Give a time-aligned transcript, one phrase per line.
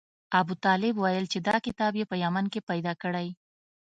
[0.39, 3.27] ابوطالب ویل چې دا کتاب یې په یمن کې پیدا کړی.